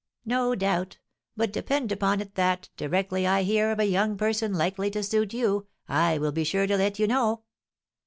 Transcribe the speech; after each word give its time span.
"No 0.25 0.55
doubt; 0.55 0.97
but 1.37 1.53
depend 1.53 1.91
upon 1.91 2.21
it 2.21 2.33
that, 2.33 2.69
directly 2.75 3.27
I 3.27 3.43
hear 3.43 3.69
of 3.69 3.77
a 3.77 3.85
young 3.85 4.17
person 4.17 4.51
likely 4.51 4.89
to 4.89 5.03
suit 5.03 5.31
you, 5.31 5.67
I 5.87 6.17
will 6.17 6.31
be 6.31 6.43
sure 6.43 6.65
to 6.65 6.75
let 6.77 6.97
you 6.97 7.05
know." 7.05 7.43